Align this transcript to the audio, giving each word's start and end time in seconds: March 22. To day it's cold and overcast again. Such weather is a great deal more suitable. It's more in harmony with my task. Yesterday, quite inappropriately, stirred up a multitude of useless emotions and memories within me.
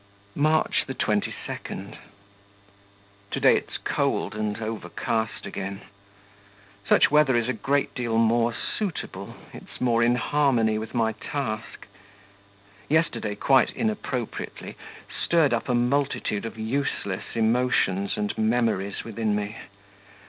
March 0.33 0.83
22. 0.87 1.31
To 3.29 3.39
day 3.39 3.55
it's 3.55 3.77
cold 3.77 4.33
and 4.33 4.59
overcast 4.59 5.45
again. 5.45 5.81
Such 6.89 7.11
weather 7.11 7.35
is 7.35 7.47
a 7.47 7.53
great 7.53 7.93
deal 7.93 8.17
more 8.17 8.51
suitable. 8.51 9.35
It's 9.53 9.79
more 9.79 10.01
in 10.01 10.15
harmony 10.15 10.79
with 10.79 10.95
my 10.95 11.11
task. 11.11 11.85
Yesterday, 12.89 13.35
quite 13.35 13.69
inappropriately, 13.75 14.75
stirred 15.23 15.53
up 15.53 15.69
a 15.69 15.75
multitude 15.75 16.45
of 16.47 16.57
useless 16.57 17.35
emotions 17.35 18.17
and 18.17 18.35
memories 18.39 19.03
within 19.03 19.35
me. 19.35 19.57